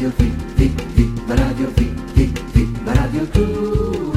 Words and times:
Radio 0.00 0.16
Fi, 0.16 0.30
Fi, 0.56 0.68
Fi, 0.94 1.12
Radio 1.26 1.68
Fi, 1.72 1.94
Fi, 2.14 2.32
Fi, 2.52 2.72
Radio 2.84 3.26
2. 3.26 4.16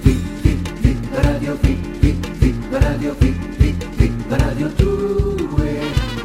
Fi, 0.00 0.12
Fi, 0.40 0.56
Fi, 0.80 0.96
Radio 1.10 1.54
Fi, 1.56 1.74
Fi, 2.00 2.12
Fi, 2.38 2.54
Radio 2.70 3.14
Fi, 3.16 3.32
Fi, 3.58 3.76
Fi, 3.98 4.12
Radio 4.30 4.68
2. 4.68 5.80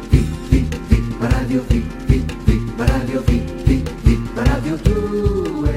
Fi, 0.08 0.20
Fi, 0.48 0.68
Fi, 0.88 1.02
Radio 1.20 1.62
Fi, 1.64 1.80
Fi, 2.06 2.24
Fi, 2.46 2.56
Radio 2.78 3.20
Fi, 3.20 3.38
Fi, 3.66 3.84
Fi, 4.04 4.14
Radio 4.34 4.76
2. 4.78 5.67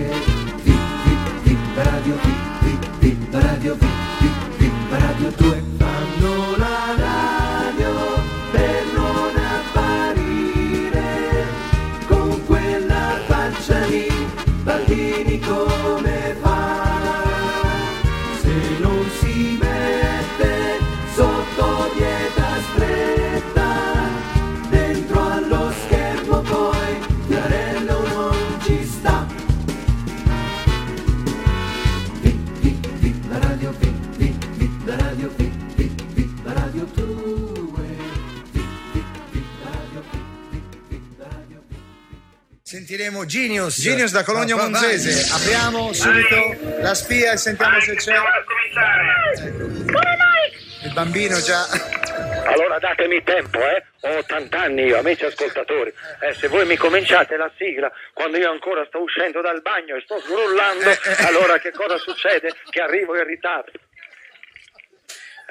Sentiremo 43.21 43.25
Genius. 43.25 43.79
Genius 43.81 44.11
da 44.11 44.23
Cologno 44.23 44.55
Va- 44.55 44.63
va- 44.63 44.69
Monzese. 44.69 45.29
vai. 45.29 45.41
Apriamo 45.41 45.93
subito 45.93 46.57
la 46.81 46.93
spia 46.93 47.31
e 47.33 47.37
sentiamo 47.37 47.79
se 47.79 47.95
c'è. 47.95 48.15
Il 50.83 50.93
bambino 50.93 51.39
già. 51.41 51.65
Allora 52.45 52.79
datemi 52.79 53.23
tempo, 53.23 53.59
eh? 53.59 53.83
Ho 54.01 54.17
80 54.17 54.59
anni 54.59 54.83
io, 54.85 54.97
amici 54.97 55.23
ascoltatori. 55.25 55.93
Eh, 56.21 56.33
se 56.33 56.47
voi 56.47 56.65
mi 56.65 56.75
cominciate 56.75 57.37
la 57.37 57.51
sigla 57.57 57.91
quando 58.13 58.37
io 58.37 58.49
ancora 58.49 58.83
sto 58.87 58.99
uscendo 59.01 59.41
dal 59.41 59.61
bagno 59.61 59.95
e 59.95 60.01
sto 60.01 60.19
sgrullando, 60.19 60.89
allora 61.27 61.59
che 61.59 61.71
cosa 61.71 61.97
succede? 61.97 62.51
Che 62.69 62.81
arrivo 62.81 63.15
in 63.15 63.25
ritardo. 63.25 63.71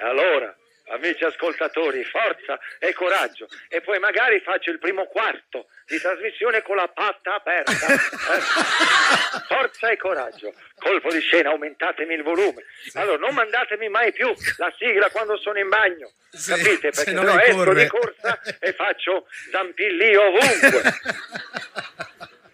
Allora, 0.03 0.55
amici 0.91 1.25
ascoltatori, 1.25 2.05
forza 2.05 2.59
e 2.79 2.93
coraggio. 2.93 3.47
E 3.69 3.81
poi 3.81 3.99
magari 3.99 4.41
faccio 4.41 4.71
il 4.71 4.79
primo 4.79 5.07
quarto 5.07 5.67
di 5.87 5.99
trasmissione 5.99 6.63
con 6.63 6.77
la 6.77 6.89
patta 6.89 7.35
aperta. 7.35 7.73
eh. 7.73 7.99
Forza 9.51 9.89
e 9.91 9.97
coraggio. 9.97 10.55
Colpo 10.79 11.11
di 11.11 11.21
scena, 11.21 11.51
aumentatemi 11.51 12.15
il 12.15 12.23
volume. 12.23 12.65
Allora, 12.95 13.19
non 13.19 13.35
mandatemi 13.35 13.89
mai 13.89 14.13
più 14.13 14.33
la 14.59 14.73
sigla 14.79 15.11
quando 15.11 15.37
sono 15.39 15.59
in 15.59 15.69
bagno. 15.69 16.11
Sì, 16.31 16.51
Capite? 16.53 16.93
se 16.93 17.05
Perché 17.05 17.21
no 17.21 17.39
esco 17.41 17.57
corre. 17.57 17.83
di 17.83 17.89
corsa 17.89 18.41
e 18.61 18.73
faccio 18.73 19.27
zampilli 19.51 20.15
ovunque. 20.15 20.83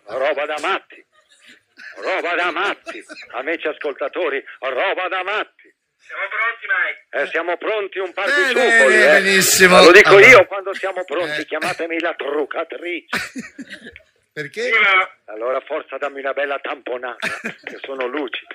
Roba 0.05 0.47
da 0.47 0.57
matti. 0.61 1.05
Roba 1.99 2.35
da 2.35 2.51
matti. 2.51 3.05
Amici 3.33 3.67
ascoltatori, 3.69 4.43
roba 4.61 5.09
da 5.09 5.23
matti. 5.23 5.56
Siamo 6.07 6.29
pronti, 6.29 6.67
Mike? 6.67 7.07
Eh, 7.11 7.27
siamo 7.29 7.57
pronti 7.57 7.99
un 7.99 8.13
par 8.13 8.27
di 8.27 8.43
ciuffoli, 8.53 8.95
eh. 9.03 9.07
benissimo. 9.21 9.83
Lo 9.83 9.91
dico 9.93 10.09
Allora. 10.11 10.27
io 10.27 10.47
quando 10.47 10.75
siamo 10.75 11.05
pronti, 11.05 11.41
Eh. 11.41 11.47
chiamatemi 11.47 12.01
la 12.01 12.15
truccatrice. 12.15 13.17
Perché? 14.33 14.71
Allora 15.27 15.61
forza 15.61 15.97
dammi 15.97 16.21
una 16.21 16.33
bella 16.35 16.59
tamponata, 16.61 17.27
che 17.65 17.79
sono 17.83 18.07
lucido. 18.07 18.55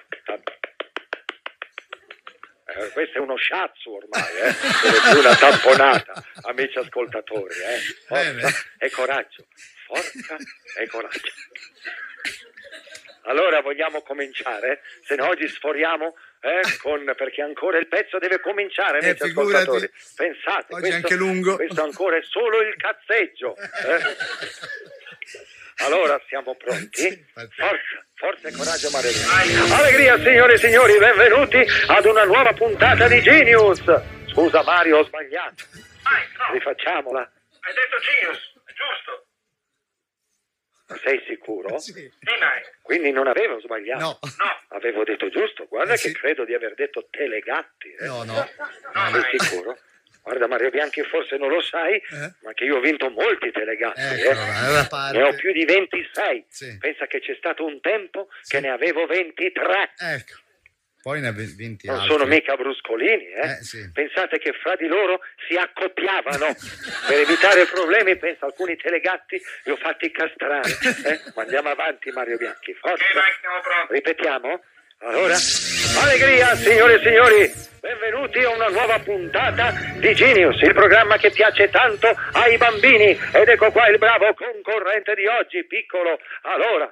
Eh, 2.74 2.90
questo 2.92 3.18
è 3.18 3.22
uno 3.22 3.36
sciazzo 3.36 3.96
ormai, 3.96 4.34
eh? 4.38 4.54
Più 5.12 5.20
una 5.20 5.36
tamponata, 5.36 6.14
amici 6.44 6.78
ascoltatori, 6.78 7.54
eh? 7.54 7.80
Forza 8.08 8.32
Bene. 8.32 8.50
e 8.78 8.90
coraggio, 8.92 9.46
forza 9.88 10.38
e 10.80 10.88
coraggio. 10.88 11.32
Allora 13.24 13.62
vogliamo 13.62 14.02
cominciare? 14.04 14.82
Se 15.04 15.16
no 15.16 15.28
oggi 15.28 15.48
sforiamo 15.50 16.16
eh, 16.42 16.78
con, 16.82 17.04
perché 17.16 17.42
ancora 17.42 17.78
il 17.78 17.88
pezzo 17.88 18.18
deve 18.20 18.40
cominciare, 18.40 19.00
Eh, 19.00 19.16
figurati. 19.16 19.30
ascoltatori. 19.70 19.92
Pensate, 20.16 20.74
Oggi 20.74 20.86
è 20.86 20.90
questo, 20.90 20.96
anche 20.96 21.16
lungo. 21.16 21.56
questo 21.56 21.84
ancora 21.84 22.18
è 22.18 22.24
solo 22.24 22.62
il 22.62 22.76
cazzeggio. 22.78 23.56
eh. 23.56 24.00
Allora 25.86 26.22
siamo 26.28 26.54
pronti? 26.56 27.26
Forza, 27.34 28.06
forza 28.14 28.48
e 28.48 28.52
coraggio 28.52 28.90
Maria. 28.92 29.76
Allegria 29.78 30.18
signore 30.20 30.54
e 30.54 30.58
signori, 30.60 30.98
benvenuti 31.00 31.66
ad 31.88 32.06
una 32.06 32.24
nuova 32.24 32.54
puntata 32.54 33.08
di 33.08 33.20
Genius. 33.22 33.82
Scusa 34.28 34.62
Mario, 34.62 35.00
ho 35.00 35.04
sbagliato. 35.06 35.64
Mike, 35.74 36.38
no, 36.38 36.54
Rifacciamola. 36.54 37.20
hai 37.22 37.74
detto 37.74 37.98
Genius, 38.00 38.54
è 38.66 38.72
giusto? 38.74 39.21
Sei 40.98 41.24
sicuro? 41.28 41.78
Sì. 41.80 41.92
Sì. 41.94 42.12
Quindi 42.82 43.12
non 43.12 43.28
avevo 43.28 43.60
sbagliato. 43.60 44.02
No. 44.04 44.20
No, 44.22 44.60
Avevo 44.78 45.04
detto 45.04 45.30
giusto, 45.30 45.66
guarda 45.68 45.94
Eh, 45.94 45.98
sì. 45.98 46.12
che 46.12 46.20
credo 46.20 46.46
di 46.46 46.54
aver 46.54 46.74
detto 46.76 47.08
telegatti. 47.10 47.94
eh. 48.00 48.06
No, 48.06 48.24
no. 48.24 48.34
no, 48.34 49.22
Sei 49.22 49.40
sicuro? 49.40 49.78
Guarda 50.24 50.48
Mario 50.48 50.70
Bianchi, 50.70 51.02
forse 51.04 51.36
non 51.38 51.50
lo 51.50 51.62
sai, 51.62 51.96
Eh? 51.96 52.34
ma 52.44 52.54
che 52.54 52.64
io 52.66 52.78
ho 52.78 52.80
vinto 52.80 53.10
molti 53.10 53.52
telegatti. 53.52 54.00
Ecco, 54.02 54.30
eh. 54.30 55.12
Ne 55.14 55.24
ho 55.24 55.34
più 55.36 55.52
di 55.52 55.66
26. 55.66 56.46
Sì. 56.48 56.78
Pensa 56.78 57.08
che 57.08 57.20
c'è 57.22 57.34
stato 57.36 57.66
un 57.66 57.82
tempo 57.82 58.28
Sì. 58.42 58.52
che 58.56 58.60
ne 58.62 58.70
avevo 58.70 59.06
23. 59.08 59.94
Ecco. 59.98 60.34
Poi 61.02 61.20
ne 61.20 61.28
ha 61.30 61.32
20 61.34 61.88
Non 61.88 61.96
altri. 61.96 62.12
sono 62.12 62.26
mica 62.26 62.56
bruscolini, 62.56 63.26
eh? 63.32 63.50
Eh, 63.58 63.64
sì. 63.64 63.90
Pensate 63.92 64.38
che 64.38 64.54
fra 64.54 64.76
di 64.76 64.88
loro 64.88 65.20
si 65.48 65.56
accoppiavano. 65.56 66.54
per 67.08 67.18
evitare 67.20 67.66
problemi, 67.66 68.16
penso 68.18 68.46
alcuni 68.46 68.76
telegatti 68.78 69.42
li 69.64 69.72
ho 69.72 69.78
fatti 69.78 70.12
castrare. 70.12 70.70
eh? 71.06 71.22
Ma 71.36 71.42
andiamo 71.42 71.70
avanti, 71.70 72.12
Mario 72.12 72.38
Bianchi, 72.38 72.74
forza. 72.76 73.04
Ripetiamo? 73.90 74.62
Allora, 75.04 75.34
allegria 76.04 76.54
signore 76.56 76.94
e 76.94 77.00
signori, 77.00 77.52
benvenuti 77.80 78.38
a 78.44 78.50
una 78.52 78.68
nuova 78.68 79.00
puntata 79.00 79.74
di 79.98 80.14
Genius, 80.14 80.62
il 80.62 80.76
programma 80.76 81.18
che 81.18 81.32
piace 81.32 81.72
tanto 81.72 82.16
ai 82.34 82.56
bambini. 82.58 83.18
Ed 83.34 83.48
ecco 83.48 83.72
qua 83.72 83.88
il 83.88 83.98
bravo 83.98 84.32
concorrente 84.36 85.16
di 85.16 85.26
oggi, 85.26 85.66
piccolo. 85.66 86.20
Allora, 86.44 86.86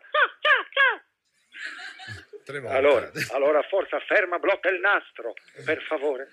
Tre 2.50 2.60
volte. 2.62 2.76
allora, 2.78 3.12
allora, 3.34 3.62
forza, 3.62 4.00
ferma, 4.00 4.40
blocca 4.40 4.70
il 4.70 4.80
nastro, 4.80 5.34
per 5.64 5.80
favore. 5.84 6.30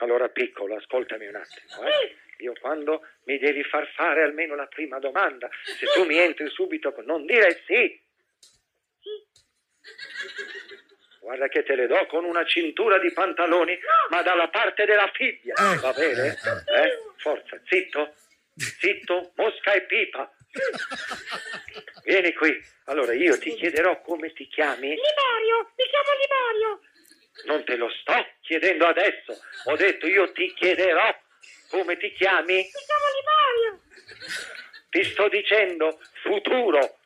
Allora, 0.00 0.28
piccolo, 0.28 0.76
ascoltami 0.76 1.26
un 1.26 1.36
attimo. 1.36 1.82
eh. 1.88 2.14
Io 2.38 2.52
quando 2.60 3.06
mi 3.24 3.38
devi 3.38 3.62
far 3.64 3.88
fare 3.94 4.22
almeno 4.22 4.54
la 4.54 4.66
prima 4.66 4.98
domanda, 4.98 5.48
se 5.78 5.86
tu 5.94 6.04
mi 6.04 6.18
entri 6.18 6.50
subito 6.50 6.92
con 6.92 7.06
non 7.06 7.24
dire 7.24 7.62
sì. 7.66 7.98
Guarda 11.20 11.48
che 11.48 11.62
te 11.62 11.74
le 11.74 11.86
do 11.86 12.04
con 12.06 12.24
una 12.26 12.44
cintura 12.44 12.98
di 12.98 13.10
pantaloni, 13.12 13.78
ma 14.10 14.20
dalla 14.20 14.48
parte 14.48 14.84
della 14.84 15.10
fibbia. 15.14 15.54
Eh, 15.54 15.78
Va 15.78 15.92
bene? 15.92 16.36
eh, 16.66 16.82
Eh? 16.82 16.98
Forza, 17.16 17.58
zitto, 17.64 18.14
zitto, 18.56 19.32
mosca 19.36 19.72
e 19.72 19.82
pipa. 19.82 20.32
Vieni 22.04 22.32
qui. 22.34 22.72
Allora 22.84 23.12
io 23.14 23.38
ti 23.38 23.54
chiederò 23.54 24.00
come 24.02 24.32
ti 24.32 24.46
chiami. 24.48 24.88
Libario, 24.88 25.72
mi 25.76 25.84
chiamo 25.88 26.10
Libario. 26.20 26.80
Non 27.46 27.64
te 27.64 27.76
lo 27.76 27.90
sto 28.00 28.26
chiedendo 28.42 28.86
adesso. 28.86 29.36
Ho 29.64 29.76
detto 29.76 30.06
io 30.06 30.30
ti 30.32 30.52
chiederò 30.54 31.16
come 31.70 31.96
ti 31.96 32.12
chiami. 32.12 32.56
Mi 32.56 32.70
chiamo 32.70 33.04
Libario. 33.16 33.82
Ti 34.90 35.04
sto 35.04 35.28
dicendo 35.28 36.00
futuro. 36.22 36.98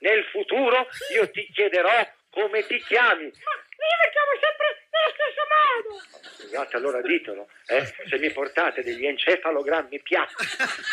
Nel 0.00 0.24
futuro 0.24 0.88
io 1.12 1.30
ti 1.30 1.48
chiederò 1.52 2.12
come 2.30 2.66
ti 2.66 2.78
chiami. 2.82 3.24
Ma 3.24 3.28
io 3.30 3.96
mi 4.02 4.10
chiamo 4.10 4.32
sempre 4.40 4.83
nello 4.94 5.12
stesso 5.14 5.42
modo. 5.50 6.24
Scusate, 6.38 6.76
allora 6.76 7.00
ditelo, 7.00 7.48
eh, 7.66 7.84
se 7.84 8.18
mi 8.18 8.30
portate 8.30 8.82
degli 8.82 9.04
encefalogrammi 9.06 10.00
piatti, 10.00 10.44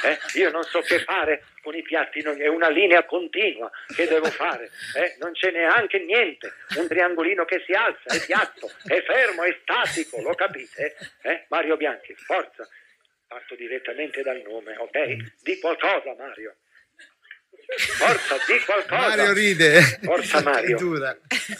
eh, 0.05 0.17
io 0.39 0.49
non 0.49 0.63
so 0.63 0.79
che 0.81 0.99
fare 1.03 1.43
con 1.61 1.75
i 1.75 1.83
piatti, 1.83 2.19
è 2.19 2.47
una 2.47 2.69
linea 2.69 3.05
continua 3.05 3.69
che 3.95 4.07
devo 4.07 4.29
fare, 4.31 4.71
eh, 4.95 5.15
non 5.19 5.33
c'è 5.33 5.51
neanche 5.51 5.99
niente, 5.99 6.53
un 6.77 6.87
triangolino 6.87 7.45
che 7.45 7.61
si 7.65 7.73
alza, 7.73 8.15
è 8.15 8.25
piatto, 8.25 8.71
è 8.85 9.01
fermo, 9.03 9.43
è 9.43 9.55
statico, 9.61 10.21
lo 10.21 10.33
capite? 10.33 10.95
Eh? 11.21 11.45
Mario 11.49 11.77
Bianchi, 11.77 12.15
forza, 12.15 12.67
parto 13.27 13.55
direttamente 13.55 14.23
dal 14.23 14.41
nome, 14.41 14.75
ok? 14.77 15.41
Di 15.43 15.59
qualcosa 15.59 16.15
Mario. 16.17 16.55
Forza, 17.77 18.35
di 18.47 18.59
qualcosa. 18.65 19.07
Mario 19.07 19.33
ride. 19.33 19.81
Forza 20.01 20.41
Mario. 20.41 20.77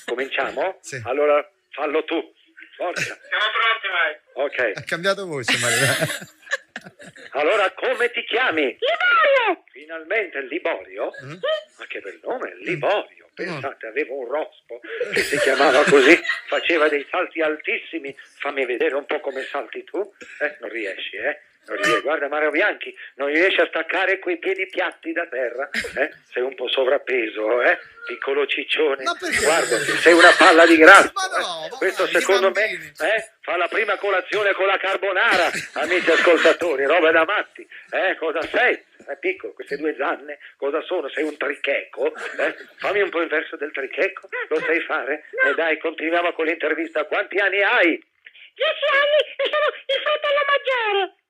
Cominciamo? 0.06 0.80
Sì. 0.82 1.00
Allora 1.06 1.48
fallo 1.72 2.04
tu. 2.06 2.34
Forza. 2.76 3.02
Siamo 3.02 3.46
pronti, 3.52 3.88
Mike. 3.92 4.22
Ok. 4.34 4.78
Ha 4.78 4.84
cambiato 4.84 5.26
voce, 5.26 5.58
Mario. 5.60 6.40
Allora 7.32 7.72
come 7.72 8.12
ti 8.12 8.24
chiami? 8.24 8.64
Liborio! 8.64 9.64
Finalmente 9.72 10.38
il 10.40 10.48
Liborio? 10.48 11.12
Mm? 11.24 11.36
Ma 11.78 11.86
che 11.88 12.00
bel 12.00 12.20
nome, 12.24 12.56
Liborio. 12.64 13.30
Pensate, 13.34 13.88
aveva 13.88 14.14
un 14.14 14.28
rospo 14.28 14.80
che 15.14 15.22
si 15.22 15.38
chiamava 15.40 15.84
così, 15.84 16.20
faceva 16.48 16.90
dei 16.90 17.06
salti 17.10 17.42
altissimi. 17.42 18.16
Fammi 18.40 18.66
vedere 18.66 18.96
un 18.96 19.06
po' 19.06 19.20
come 19.20 19.44
salti 19.44 19.84
tu. 19.84 20.00
Eh, 20.40 20.58
non 20.60 20.70
riesci, 20.70 21.16
eh? 21.16 21.40
Non 21.68 21.78
riesci. 21.78 22.02
Guarda 22.02 22.28
Mario 22.28 22.50
Bianchi, 22.50 22.96
non 23.16 23.28
riesci 23.28 23.62
a 23.62 23.68
staccare 23.68 24.20
quei 24.20 24.38
piedi 24.40 24.68
piatti 24.68 25.12
da 25.12 25.28
terra. 25.28 25.70
Eh? 25.96 26.12
Sei 26.32 26.42
un 26.42 26.56
po' 26.56 26.68
sovrappeso, 26.68 27.62
eh? 27.62 27.78
Piccolo 28.08 28.48
ciccione. 28.48 29.04
Guarda, 29.04 29.78
sei 29.78 30.14
una 30.14 30.34
palla 30.38 30.66
di 30.66 30.76
grasso. 30.76 31.12
No, 31.14 31.66
eh. 31.66 31.70
Questo 31.78 32.08
secondo 32.08 32.52
me 32.52 32.72
eh, 32.72 33.32
fa 33.42 33.58
la 33.58 33.68
prima 33.68 33.96
colazione 33.98 34.54
con 34.54 34.66
la 34.66 34.78
carbonara, 34.78 35.52
amici 35.74 36.10
ascoltatori, 36.10 36.86
roba 36.86 37.12
da 37.12 37.26
matti. 37.26 37.68
Eh, 37.92 38.16
cosa 38.16 38.42
sei? 38.42 38.84
È 39.06 39.18
piccolo, 39.18 39.54
queste 39.54 39.78
due 39.78 39.96
zanne 39.98 40.40
cosa 40.58 40.82
sono? 40.82 41.10
Sei 41.10 41.24
un 41.24 41.38
tricheco? 41.38 42.14
Eh? 42.38 42.56
Fammi 42.78 43.02
un 43.02 43.10
po' 43.10 43.22
il 43.22 43.30
verso 43.30 43.56
del 43.56 43.72
tricheco, 43.72 44.30
lo 44.48 44.60
sai 44.60 44.80
fare? 44.82 45.26
E 45.46 45.54
dai, 45.54 45.78
continuiamo 45.78 46.34
con 46.34 46.46
l'intervista. 46.46 47.06
Quanti 47.06 47.38
anni 47.38 47.62
hai? 47.62 48.04
Dieci 48.54 48.86
anni 48.92 49.20
e 49.38 49.50
sono 49.50 49.68
il 49.86 50.02
fratello 50.04 50.42
maggiore! 50.48 51.21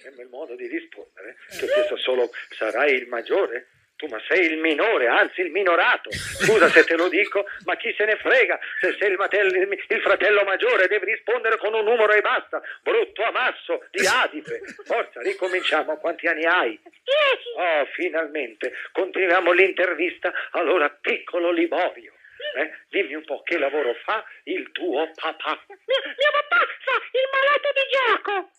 Sembra 0.00 0.22
il 0.22 0.28
modo 0.30 0.54
di 0.56 0.66
rispondere. 0.66 1.36
Ti 1.50 1.64
ho 1.64 1.66
chiesto 1.68 1.96
solo, 1.96 2.30
sarai 2.56 2.94
il 2.94 3.06
maggiore? 3.08 3.68
Tu 3.96 4.06
ma 4.06 4.18
sei 4.26 4.46
il 4.46 4.56
minore, 4.56 5.08
anzi 5.08 5.42
il 5.42 5.50
minorato. 5.50 6.10
Scusa 6.10 6.70
se 6.70 6.84
te 6.84 6.96
lo 6.96 7.08
dico, 7.10 7.44
ma 7.66 7.76
chi 7.76 7.92
se 7.98 8.06
ne 8.06 8.16
frega? 8.16 8.58
Se 8.80 8.96
sei 8.98 9.10
il, 9.10 9.18
matello- 9.18 9.54
il 9.60 10.00
fratello 10.00 10.42
maggiore 10.44 10.86
devi 10.88 11.04
rispondere 11.04 11.58
con 11.58 11.74
un 11.74 11.84
numero 11.84 12.10
e 12.14 12.22
basta. 12.22 12.62
Brutto 12.82 13.22
amasso 13.22 13.84
di 13.90 14.06
adipe. 14.06 14.62
Forza, 14.86 15.20
ricominciamo. 15.20 15.98
Quanti 15.98 16.26
anni 16.28 16.46
hai? 16.46 16.80
Dieci! 16.82 17.48
Oh, 17.56 17.84
finalmente. 17.92 18.72
Continuiamo 18.92 19.52
l'intervista. 19.52 20.32
Allora, 20.52 20.88
piccolo 20.88 21.50
Liborio. 21.50 22.14
eh, 22.56 22.72
dimmi 22.88 23.12
un 23.12 23.24
po' 23.26 23.42
che 23.42 23.58
lavoro 23.58 23.92
fa 24.02 24.24
il 24.44 24.72
tuo 24.72 25.10
papà. 25.14 25.62
Mio, 25.68 25.76
mio 25.76 26.30
papà 26.48 26.56
fa 26.56 26.96
il 27.12 27.28
malato 27.30 27.68
di 27.74 27.84
gioco! 27.92 28.50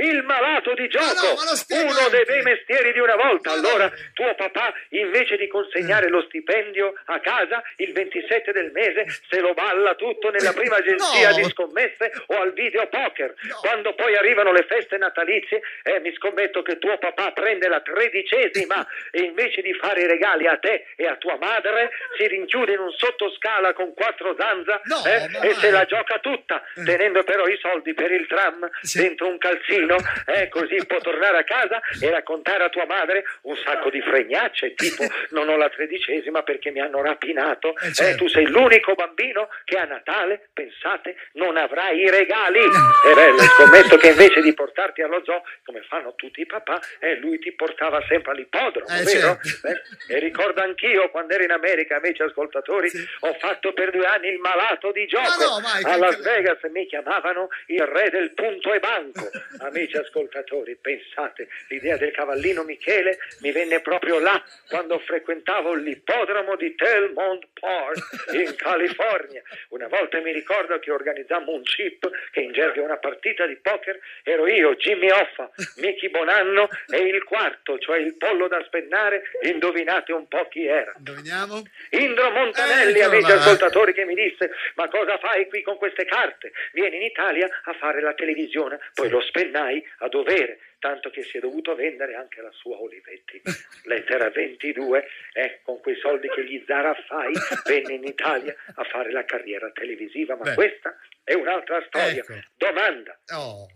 Il 0.00 0.22
malato 0.22 0.74
di 0.74 0.86
gioco, 0.88 1.34
Ma 1.34 1.42
no, 1.42 1.54
ma 1.68 1.82
uno 1.82 2.08
dei 2.10 2.24
bei 2.24 2.42
mestieri 2.42 2.92
di 2.92 3.00
una 3.00 3.16
volta. 3.16 3.50
Allora, 3.50 3.90
tuo 4.14 4.32
papà, 4.36 4.72
invece 4.90 5.36
di 5.36 5.48
consegnare 5.48 6.08
lo 6.08 6.22
stipendio 6.22 6.94
a 7.06 7.18
casa 7.18 7.62
il 7.76 7.92
27 7.92 8.52
del 8.52 8.70
mese, 8.72 9.06
se 9.28 9.40
lo 9.40 9.54
balla 9.54 9.94
tutto 9.96 10.30
nella 10.30 10.52
prima 10.52 10.76
agenzia 10.76 11.30
No. 11.30 11.36
di 11.36 11.44
scommesse 11.50 12.12
o 12.26 12.40
al 12.40 12.52
video 12.52 12.86
poker. 12.88 13.34
Quando 13.60 13.94
poi 13.94 14.14
arrivano 14.16 14.52
le 14.52 14.64
feste 14.68 14.96
natalizie, 14.98 15.60
eh, 15.82 15.98
mi 15.98 16.14
scommetto 16.14 16.62
che 16.62 16.78
tuo 16.78 16.96
papà 16.98 17.32
prende 17.32 17.66
la 17.68 17.80
tredicesima 17.80 18.86
e 19.10 19.22
invece 19.22 19.62
di 19.62 19.74
fare 19.74 20.02
i 20.02 20.06
regali 20.06 20.46
a 20.46 20.56
te 20.58 20.86
e 20.96 21.06
a 21.06 21.16
tua 21.16 21.36
madre, 21.38 21.90
si 22.16 22.26
rinchiude 22.28 22.72
in 22.72 22.78
un 22.78 22.92
sottoscala 22.92 23.72
con 23.72 23.94
quattro 23.94 24.36
zanza 24.38 24.80
eh, 25.06 25.48
e 25.48 25.54
se 25.54 25.70
la 25.70 25.84
gioca 25.86 26.18
tutta, 26.20 26.62
tenendo 26.84 27.24
però 27.24 27.46
i 27.48 27.58
soldi 27.60 27.94
per 27.94 28.12
il 28.12 28.26
tram 28.28 28.68
dentro 28.94 29.26
un 29.26 29.38
calzino, 29.38 29.86
eh, 30.26 30.48
così 30.48 30.76
può 30.86 30.98
tornare 30.98 31.38
a 31.38 31.44
casa 31.44 31.80
e 32.00 32.10
raccontare 32.10 32.64
a 32.64 32.68
tua 32.68 32.86
madre 32.86 33.24
un 33.42 33.56
sacco 33.56 33.90
di 33.90 34.00
fregnacce, 34.02 34.74
tipo 34.74 35.04
non 35.30 35.48
ho 35.48 35.56
la 35.56 35.68
tredicesima 35.68 36.42
perché 36.42 36.70
mi 36.70 36.80
hanno 36.80 37.00
rapinato, 37.02 37.76
Eh, 37.78 37.88
eh, 37.88 37.92
certo. 37.92 38.24
tu 38.24 38.28
sei 38.28 38.46
l'unico 38.46 38.94
bambino 38.94 39.48
che 39.64 39.76
a 39.78 39.84
Natale, 39.84 40.48
pensate, 40.52 41.16
non 41.32 41.56
avrai 41.56 42.00
i 42.00 42.10
regali. 42.10 42.60
È 42.60 43.14
bello, 43.14 43.38
e 43.38 43.44
scommetto 43.46 43.96
che 43.96 44.08
invece 44.18 44.40
di 44.42 44.52
portarti 44.54 45.02
allo 45.02 45.22
zoo, 45.24 45.42
come 45.64 45.82
fanno 45.88 46.14
tutti 46.14 46.40
i 46.40 46.46
papà, 46.46 46.80
eh, 46.98 47.16
lui 47.16 47.38
ti 47.38 47.52
portava 47.52 48.02
sempre 48.08 48.32
all'ippodromo, 48.32 48.88
Eh, 48.88 49.02
vero? 49.04 49.38
certo. 49.42 49.66
Eh, 50.08 50.14
e 50.16 50.18
ricordo 50.18 50.60
anch'io 50.62 51.10
quando 51.10 51.34
ero 51.34 51.44
in 51.44 51.50
America, 51.52 51.96
amici 51.96 52.22
ascoltatori, 52.22 52.88
Sì. 52.88 53.06
ho 53.20 53.34
fatto 53.34 53.72
per 53.72 53.90
due 53.90 54.06
anni 54.06 54.28
il 54.28 54.38
malato 54.38 54.90
di 54.92 55.06
gioco. 55.06 55.22
Ma 55.38 55.44
no, 55.44 55.60
vai, 55.60 55.82
a 55.84 55.96
Las 55.96 56.20
Vegas 56.22 56.58
mi 56.72 56.86
chiamavano 56.86 57.48
il 57.66 57.82
re 57.86 58.10
del 58.10 58.32
punto 58.34 58.72
e 58.72 58.78
banco. 58.80 59.28
Amici 59.60 59.77
ascoltatori, 59.86 60.76
pensate, 60.80 61.48
l'idea 61.68 61.96
del 61.96 62.10
cavallino 62.10 62.64
Michele 62.64 63.18
mi 63.40 63.52
venne 63.52 63.80
proprio 63.80 64.18
là 64.18 64.42
quando 64.68 64.98
frequentavo 64.98 65.74
l'ippodromo 65.74 66.56
di 66.56 66.74
Telmont 66.74 67.46
Park 67.58 68.32
in 68.32 68.54
California. 68.56 69.42
Una 69.68 69.88
volta 69.88 70.20
mi 70.20 70.32
ricordo 70.32 70.78
che 70.78 70.90
organizzammo 70.90 71.52
un 71.52 71.62
chip 71.62 72.08
che 72.30 72.40
in 72.40 72.52
gergo 72.52 72.80
è 72.80 72.84
una 72.84 72.98
partita 72.98 73.46
di 73.46 73.56
poker. 73.56 73.98
Ero 74.22 74.46
io, 74.46 74.74
Jimmy 74.74 75.10
Hoffa, 75.10 75.50
Mickey 75.76 76.10
Bonanno 76.10 76.68
e 76.88 76.98
il 76.98 77.22
quarto, 77.24 77.78
cioè 77.78 77.98
il 77.98 78.16
pollo 78.16 78.48
da 78.48 78.62
spennare. 78.64 79.22
Indovinate 79.42 80.12
un 80.12 80.26
po' 80.28 80.46
chi 80.48 80.66
era. 80.66 80.92
Indoviniamo? 80.96 81.62
Indro 81.90 82.30
Montanelli, 82.30 82.98
Ecco, 82.98 83.10
amici 83.10 83.30
ascoltatori, 83.30 83.92
che 83.92 84.04
mi 84.04 84.14
disse: 84.14 84.50
Ma 84.74 84.88
cosa 84.88 85.18
fai 85.18 85.48
qui 85.48 85.62
con 85.62 85.76
queste 85.76 86.04
carte? 86.04 86.52
Vieni 86.72 86.96
in 86.96 87.02
Italia 87.02 87.48
a 87.64 87.72
fare 87.74 88.00
la 88.00 88.14
televisione, 88.14 88.78
poi 88.94 89.08
lo 89.08 89.20
spennai 89.68 89.84
a 89.98 90.08
dovere, 90.08 90.58
tanto 90.78 91.10
che 91.10 91.22
si 91.22 91.36
è 91.36 91.40
dovuto 91.40 91.74
vendere 91.74 92.14
anche 92.14 92.40
la 92.40 92.50
sua 92.52 92.80
Olivetti. 92.80 93.40
Lettera 93.84 94.30
22, 94.30 95.04
eh, 95.34 95.60
con 95.62 95.80
quei 95.80 95.96
soldi 96.00 96.28
che 96.28 96.44
gli 96.44 96.62
zaraffai, 96.66 97.32
venne 97.66 97.94
in 97.94 98.04
Italia 98.04 98.54
a 98.74 98.84
fare 98.84 99.10
la 99.12 99.24
carriera 99.24 99.70
televisiva. 99.72 100.36
Ma 100.36 100.44
Beh. 100.44 100.54
questa 100.54 100.96
è 101.24 101.34
un'altra 101.34 101.82
storia. 101.86 102.22
Ecco. 102.22 102.34
Domanda, 102.56 103.18
Oh. 103.34 103.66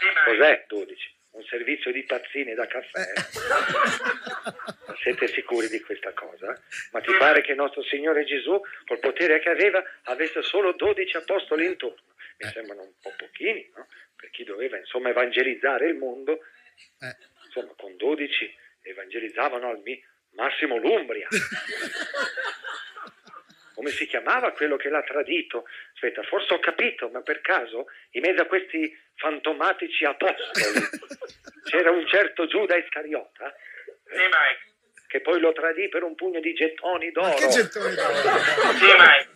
Mike. 0.06 0.24
Cos'è 0.24 0.64
12? 0.66 1.09
Un 1.40 1.46
servizio 1.46 1.90
di 1.90 2.04
tazzine 2.04 2.52
da 2.52 2.66
caffè? 2.66 3.00
Eh. 3.00 4.92
Siete 5.02 5.26
sicuri 5.28 5.68
di 5.68 5.80
questa 5.80 6.12
cosa? 6.12 6.54
Ma 6.92 7.00
ti 7.00 7.14
pare 7.18 7.40
che 7.40 7.52
il 7.52 7.56
nostro 7.56 7.82
Signore 7.82 8.24
Gesù, 8.24 8.60
col 8.84 8.98
potere 8.98 9.40
che 9.40 9.48
aveva, 9.48 9.82
avesse 10.04 10.42
solo 10.42 10.72
12 10.72 11.16
apostoli 11.16 11.64
intorno? 11.64 12.02
Mi 12.36 12.46
Eh. 12.46 12.52
sembrano 12.52 12.82
un 12.82 12.92
po' 13.00 13.14
pochini, 13.16 13.66
no? 13.74 13.86
Per 14.16 14.28
chi 14.28 14.44
doveva, 14.44 14.76
insomma, 14.76 15.08
evangelizzare 15.08 15.86
il 15.86 15.94
mondo, 15.94 16.40
Eh. 17.00 17.16
insomma, 17.46 17.72
con 17.78 17.96
12 17.96 18.54
evangelizzavano 18.82 19.66
al 19.70 19.80
massimo 20.32 20.76
l'Umbria. 20.76 21.26
Come 23.80 23.92
si 23.92 24.06
chiamava 24.06 24.52
quello 24.52 24.76
che 24.76 24.90
l'ha 24.90 25.02
tradito? 25.02 25.64
Aspetta, 25.94 26.22
forse 26.24 26.52
ho 26.52 26.58
capito, 26.58 27.08
ma 27.08 27.22
per 27.22 27.40
caso, 27.40 27.86
in 28.10 28.20
mezzo 28.20 28.42
a 28.42 28.44
questi 28.44 28.94
fantomatici 29.14 30.04
apostoli, 30.04 30.84
c'era 31.64 31.90
un 31.90 32.06
certo 32.06 32.46
Giuda 32.46 32.76
Iscariota 32.76 33.56
Sì, 34.04 34.18
che 35.06 35.22
poi 35.22 35.40
lo 35.40 35.52
tradì 35.52 35.88
per 35.88 36.02
un 36.02 36.14
pugno 36.14 36.40
di 36.40 36.52
gettoni 36.52 37.10
d'oro. 37.10 37.28
Ma 37.28 37.34
che 37.36 37.48
gettoni 37.48 37.94
d'oro? 37.94 38.12
Sì, 38.12 38.84
Mike. 38.84 39.28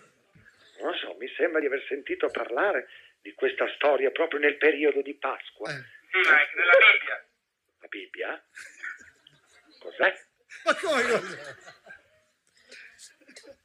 Non 0.83 0.95
so, 0.97 1.17
mi 1.19 1.33
sembra 1.39 1.61
di 1.61 1.67
aver 1.67 1.83
sentito 1.89 2.29
parlare 2.29 2.89
di 3.23 3.33
questa 3.33 3.67
storia 3.77 4.11
proprio 4.11 4.41
nel 4.41 4.59
periodo 4.59 5.01
di 5.01 5.15
Pasqua. 5.15 5.71
Eh. 5.71 5.85
Sì, 6.11 6.19
Mike, 6.19 6.53
nella 6.55 6.77
Bibbia. 6.93 7.27
La 7.81 7.87
Bibbia? 7.89 8.45
Cos'è? 9.79 10.15
Ma 10.65 10.75
come? 10.75 11.73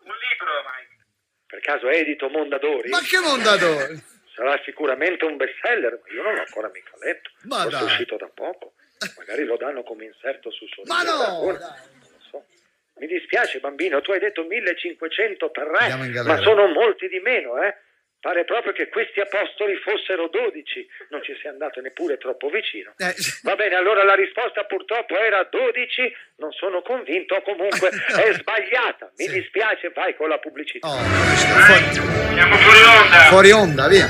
Un 0.10 0.18
libro, 0.30 0.52
Mike. 0.66 0.98
Per 1.46 1.60
caso 1.62 1.88
è 1.90 1.98
edito 1.98 2.30
Mondadori? 2.30 2.90
Ma 2.90 3.00
che 3.00 3.20
mondadori? 3.20 4.02
Sarà 4.34 4.60
sicuramente 4.64 5.26
un 5.26 5.38
bestseller, 5.38 6.00
ma 6.02 6.14
io 6.14 6.24
non 6.24 6.34
l'ho 6.34 6.40
ancora 6.42 6.70
mica 6.74 6.92
letto. 7.00 7.30
Ma 7.44 7.62
Forse 7.64 7.80
è 7.80 7.84
uscito 7.84 8.16
da 8.18 8.30
poco. 8.34 8.74
Magari 9.18 9.44
lo 9.46 9.58
danno 9.58 9.84
come 9.84 10.06
inserto 10.06 10.52
su 10.52 10.66
suo 10.68 10.84
Ma 10.86 11.00
libro 11.00 11.14
no, 11.16 11.22
d'ancora. 11.24 11.58
dai. 11.58 11.70
Non 12.02 12.10
lo 12.12 12.20
so. 12.30 12.46
Mi 13.00 13.08
dispiace 13.08 13.60
bambino, 13.60 14.02
tu 14.02 14.12
hai 14.12 14.20
detto 14.20 14.44
1503, 14.44 15.78
Andiamo 15.78 16.04
in 16.06 16.12
galera. 16.12 16.36
ma 16.36 16.42
sono 16.42 16.68
molti 16.68 17.08
di 17.08 17.20
meno, 17.20 17.62
eh? 17.64 17.76
Pare 18.22 18.44
proprio 18.44 18.74
che 18.74 18.90
questi 18.90 19.22
apostoli 19.22 19.76
fossero 19.78 20.28
dodici. 20.28 20.86
Non 21.10 21.24
ci 21.24 21.34
sei 21.42 21.52
andato 21.52 21.80
neppure 21.80 22.18
troppo 22.18 22.50
vicino. 22.50 22.94
Eh, 22.98 23.16
Va 23.44 23.56
bene, 23.56 23.76
allora 23.76 24.04
la 24.04 24.16
risposta 24.16 24.66
purtroppo 24.66 25.18
era 25.18 25.44
12. 25.50 26.14
Non 26.38 26.52
sono 26.52 26.82
convinto, 26.82 27.42
comunque 27.42 27.88
è 28.20 28.34
sbagliata. 28.34 29.12
Mi 29.18 29.28
dispiace, 29.28 29.92
vai 29.96 30.16
con 30.16 30.28
la 30.28 30.38
pubblicità. 30.38 30.86
oh, 30.88 30.98
fuori, 31.00 31.94
Siamo 32.36 32.56
fuori 32.58 32.82
onda. 32.84 33.18
fuori 33.30 33.52
onda, 33.52 33.88
via. 33.88 34.08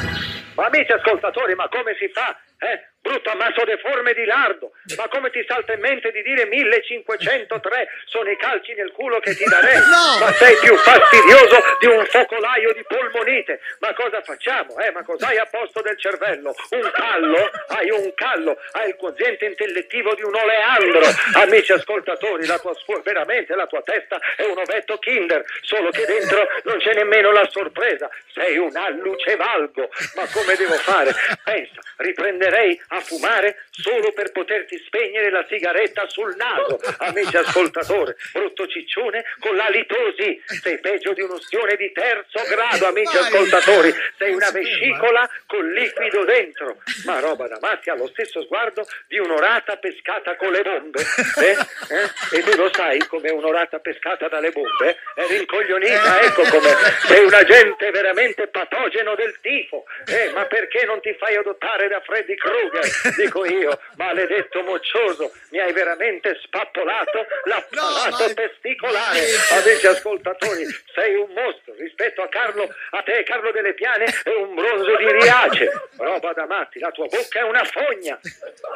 Ma 0.56 0.66
amici 0.66 0.92
ascoltatori, 0.92 1.54
ma 1.56 1.70
come 1.70 1.96
si 2.00 2.10
fa? 2.10 2.36
Eh? 2.58 2.89
Brutto 3.02 3.30
ammasso 3.30 3.64
deforme 3.64 4.14
di 4.14 4.26
lardo. 4.26 4.72
Ma 4.98 5.08
come 5.08 5.30
ti 5.30 5.44
salta 5.48 5.74
in 5.74 5.80
mente 5.80 6.12
di 6.12 6.22
dire 6.22 6.46
1503 6.46 7.88
sono 8.06 8.30
i 8.30 8.38
calci 8.38 8.74
nel 8.74 8.92
culo 8.92 9.20
che 9.20 9.36
ti 9.36 9.46
darei? 9.46 9.78
No! 9.90 10.20
Ma 10.20 10.32
sei 10.34 10.56
più 10.58 10.76
fastidioso 10.76 11.58
di 11.80 11.88
un 11.88 12.06
focolaio 12.06 12.74
di 12.74 12.84
polmonite. 12.84 13.60
Ma 13.80 13.94
cosa 13.94 14.22
facciamo? 14.22 14.78
Eh? 14.80 14.92
Ma 14.92 15.04
cos'hai 15.04 15.38
a 15.38 15.46
posto 15.46 15.82
del 15.82 15.98
cervello? 15.98 16.54
Un 16.72 16.92
callo? 16.92 17.50
Hai 17.68 17.90
un 17.90 18.14
callo? 18.14 18.58
Hai 18.74 18.90
il 18.90 18.96
quoziente 18.96 19.46
intellettivo 19.46 20.14
di 20.16 20.24
un 20.24 20.36
oleandro. 20.36 21.02
Amici 21.36 21.72
ascoltatori, 21.72 22.46
la 22.46 22.60
tua 22.60 22.74
scuola, 22.76 23.02
veramente 23.04 23.56
la 23.56 23.66
tua 23.66 23.82
testa 23.82 24.20
è 24.36 24.44
un 24.44 24.58
ovetto 24.58 24.98
kinder, 24.98 25.44
solo 25.62 25.90
che 25.90 26.06
dentro 26.06 26.46
non 26.64 26.78
c'è 26.78 26.94
nemmeno 26.94 27.32
la 27.32 27.48
sorpresa. 27.50 28.10
Sei 28.34 28.58
un 28.58 28.76
allucevalgo. 28.76 29.90
Ma 30.16 30.28
come 30.32 30.56
devo 30.56 30.76
fare? 30.76 31.14
Pensa, 31.44 31.80
riprenderei 31.98 32.80
a 32.90 33.02
fumare 33.02 33.66
solo 33.72 34.12
per 34.14 34.32
poterti 34.32 34.78
spegnere 34.86 35.30
la 35.30 35.46
sigaretta 35.50 36.08
sul 36.08 36.36
naso. 36.36 36.80
Amici 37.00 37.38
ascoltatori, 37.38 38.14
brutto 38.34 38.68
ciccione 38.68 39.24
con 39.40 39.56
la 39.56 39.68
litosi. 39.70 40.42
Sei 40.62 40.80
peggio 40.80 41.14
di 41.14 41.22
un 41.22 41.32
ustione 41.32 41.76
di 41.76 41.92
terzo 41.92 42.44
grado, 42.48 42.88
amici 42.88 43.16
Vai. 43.16 43.24
ascoltatori. 43.26 43.94
Sei 44.18 44.34
una 44.34 44.52
vescicola 44.52 45.30
con 45.46 45.68
liquido 45.72 46.24
dentro. 46.26 46.78
Ma 47.06 47.20
roba 47.20 47.48
da 47.48 47.58
matti 47.62 47.90
ha 47.90 47.96
lo 47.96 48.08
stesso 48.08 48.42
sguardo 48.44 48.86
di 49.08 49.20
un'orata 49.20 49.78
pescata 49.78 50.36
con 50.36 50.52
le 50.52 50.62
bombe. 50.62 51.02
Eh? 51.40 51.58
Eh? 51.96 52.38
E 52.38 52.44
tu 52.44 52.56
lo 52.58 52.70
sai 52.74 53.00
come 53.08 53.30
un'orata 53.30 53.80
pescata 53.80 54.28
dalle 54.28 54.52
bombe? 54.52 54.98
È 55.16 55.26
rincoglionita, 55.28 56.22
ecco 56.22 56.42
come 56.44 56.70
sei 57.06 57.24
un 57.24 57.34
agente 57.34 57.90
veramente 57.92 58.48
patogeno 58.48 59.16
del 59.16 59.38
tifo. 59.42 59.86
Eh, 60.06 60.32
ma 60.32 60.46
perché 60.46 60.86
non 60.86 61.00
ti 61.02 61.14
fai 61.18 61.36
adottare 61.36 61.88
da 61.88 62.02
Freddy 62.02 62.36
Krueger? 62.36 62.79
Dico 63.18 63.46
io, 63.46 63.80
maledetto 63.98 64.62
moccioso, 64.62 65.32
mi 65.52 65.60
hai 65.60 65.72
veramente 65.74 66.40
spappolato 66.44 67.26
l'apparato 67.46 68.26
ma- 68.28 68.34
testicolare. 68.34 69.20
Amici 69.64 69.88
ascoltatori, 69.88 70.66
sei 70.94 71.16
un 71.16 71.30
mostro 71.34 71.74
rispetto 71.78 72.22
a 72.22 72.28
Carlo, 72.28 72.68
a 72.92 73.02
te 73.04 73.24
Carlo 73.24 73.52
delle 73.52 73.74
Piane 73.74 74.06
è 74.06 74.30
un 74.36 74.56
bronzo 74.56 74.96
di 74.98 75.12
Riace. 75.12 75.70
Roba 75.98 76.34
da 76.34 76.46
matti, 76.46 76.80
la 76.80 76.92
tua 76.92 77.06
bocca 77.08 77.40
è 77.40 77.44
una 77.44 77.64
fogna. 77.66 78.20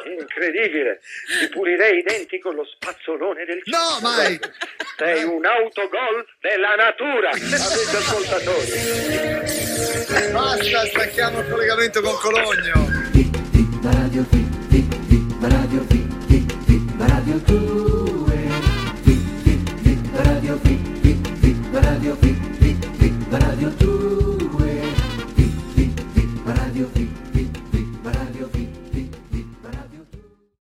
Incredibile. 0.04 1.00
Ti 1.40 1.48
pulirei 1.48 1.98
i 1.98 2.02
denti 2.02 2.38
con 2.38 2.54
lo 2.54 2.64
spazzolone 2.64 3.44
del 3.44 3.62
No, 3.64 3.78
cibo. 3.96 4.08
mai. 4.08 4.40
Sei 4.96 5.22
un 5.24 5.44
autogol 5.44 6.26
della 6.40 6.74
natura. 6.74 7.30
Amici 7.30 7.54
ascoltatori. 7.54 8.72
Basta, 10.32 10.86
stacchiamo 10.86 11.40
il 11.40 11.48
collegamento 11.50 12.00
con 12.00 12.16
Cologno. 12.18 13.03
Radio 13.84 14.24
Fit. 14.24 14.53